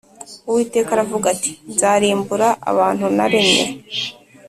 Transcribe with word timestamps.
Uwiteka 0.47 0.89
aravuga 0.93 1.25
ati 1.33 1.51
Nzarimbura 1.71 2.47
abantu 2.71 3.05
naremye 3.17 3.65